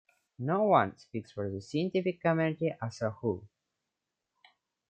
[0.39, 3.47] No one speaks for the scientific community as a whole.